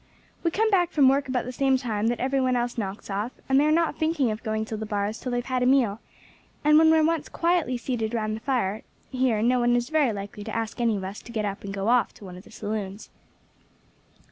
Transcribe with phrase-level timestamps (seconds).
[0.43, 3.33] We come back from work about the same time that every one else knocks off,
[3.47, 5.67] and they are not thinking of going to the bars till they have had a
[5.67, 5.99] meal,
[6.63, 10.11] and when we are once quietly seated round the fire here no one is very
[10.11, 12.45] likely to ask any of us to get up and go off to one of
[12.45, 13.11] the saloons."